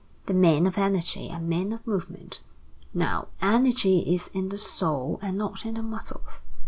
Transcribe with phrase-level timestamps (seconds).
[0.25, 2.41] The men of energy are men of movement.
[2.91, 6.41] Now energy is in the soul and not in the muscles.